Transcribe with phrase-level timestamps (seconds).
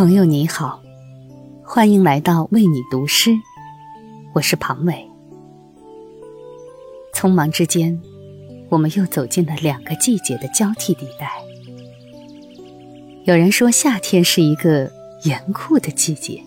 [0.00, 0.80] 朋友你好，
[1.62, 3.32] 欢迎来到为你读诗，
[4.32, 5.06] 我是庞伟。
[7.14, 8.00] 匆忙之间，
[8.70, 11.30] 我们又走进了两个季节的交替地带。
[13.24, 14.90] 有人说夏天是一个
[15.24, 16.42] 严酷的季节，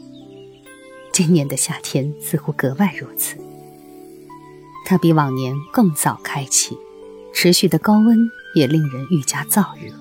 [1.11, 3.37] 今年的夏天似乎格外如此。
[4.83, 6.75] 它比往年更早开启，
[7.31, 8.17] 持续的高温
[8.55, 9.93] 也令人愈加燥热。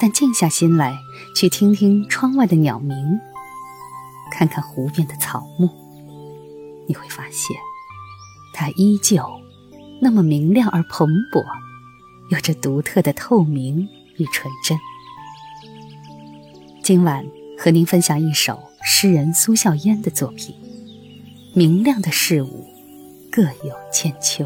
[0.00, 0.96] 但静下心来，
[1.34, 2.96] 去听听窗外的鸟鸣，
[4.30, 5.68] 看看湖边的草木，
[6.86, 7.56] 你会发现，
[8.54, 9.22] 它依旧
[10.00, 11.44] 那么明亮而蓬勃，
[12.30, 14.78] 有着独特的透明与纯真。
[16.82, 17.26] 今晚
[17.58, 20.54] 和您分享一首诗人苏笑嫣的作品
[21.54, 22.66] 《明亮的事物
[23.32, 24.44] 各有千秋》。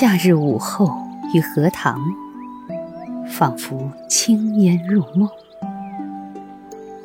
[0.00, 0.96] 夏日午后
[1.34, 2.00] 于荷塘，
[3.28, 5.28] 仿佛轻烟入梦。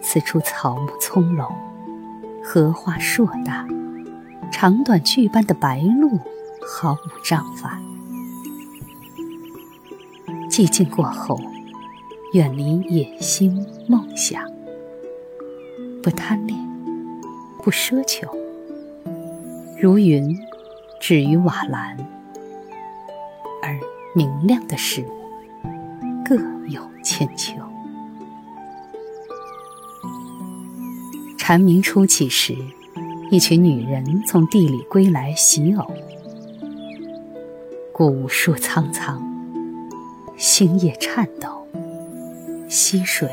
[0.01, 1.51] 此处草木葱茏，
[2.41, 3.67] 荷花硕大，
[4.49, 6.17] 长短句般的白鹭
[6.65, 7.77] 毫无章法。
[10.49, 11.37] 寂静过后，
[12.31, 14.41] 远离野心梦想，
[16.01, 16.57] 不贪恋，
[17.61, 18.25] 不奢求，
[19.81, 20.33] 如云
[21.01, 21.97] 止于瓦蓝。
[23.65, 23.79] 而
[24.13, 25.11] 明亮的事物
[26.23, 26.35] 各
[26.69, 27.53] 有千秋。
[31.35, 32.55] 蝉鸣初起时，
[33.31, 35.91] 一群女人从地里归来洗藕。
[37.91, 39.19] 古树苍苍，
[40.37, 41.67] 星叶颤抖，
[42.69, 43.27] 溪水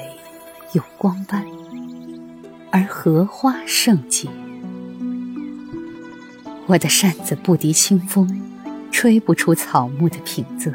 [0.73, 1.45] 有光斑，
[2.71, 4.31] 而荷花盛极。
[6.67, 8.41] 我的扇子不敌清风。
[8.93, 10.73] 吹不出草木的平仄，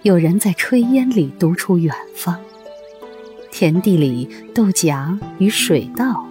[0.00, 2.40] 有人在炊烟里读出远方。
[3.50, 6.24] 田地里豆荚与水稻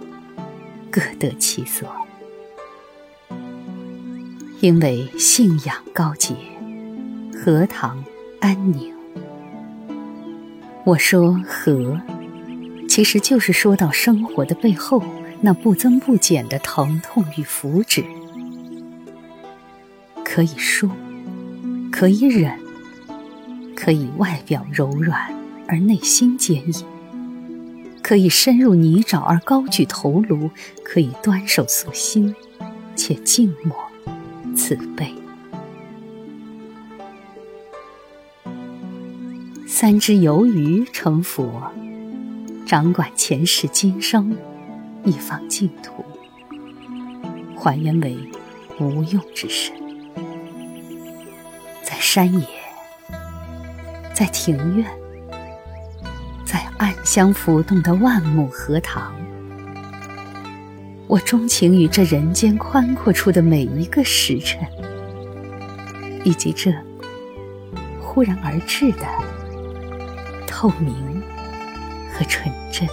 [0.90, 1.86] 各得其所，
[4.60, 6.34] 因为信仰高洁，
[7.32, 8.02] 荷塘
[8.40, 8.92] 安宁。
[10.84, 12.00] 我说荷，
[12.88, 15.00] 其实就是说到生活的背后
[15.42, 18.04] 那不增不减的疼痛与福祉。
[20.40, 20.88] 可以说，
[21.92, 22.58] 可以忍，
[23.76, 25.34] 可以外表柔软
[25.68, 26.82] 而内心坚硬；
[28.02, 30.48] 可以深入泥沼而高举头颅；
[30.82, 32.34] 可以端手塑心，
[32.96, 33.76] 且静默
[34.56, 35.14] 慈悲。
[39.66, 41.70] 三只游鱼成佛，
[42.64, 44.34] 掌管前世今生，
[45.04, 46.02] 一方净土，
[47.54, 48.16] 还原为
[48.78, 49.89] 无用之身。
[52.12, 52.44] 山野，
[54.12, 54.84] 在庭院，
[56.44, 59.14] 在暗香浮动的万亩荷塘，
[61.06, 64.58] 我钟情于这人间宽阔处的每一个时辰，
[66.24, 66.74] 以及这
[68.02, 69.06] 忽然而至的
[70.48, 71.22] 透明
[72.12, 72.88] 和纯真。